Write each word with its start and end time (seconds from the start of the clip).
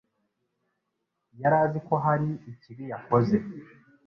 yari 1.41 1.55
azi 1.63 1.79
ko 1.87 1.93
hari 2.05 2.29
ikibi 2.51 2.83
yakoze. 2.91 3.35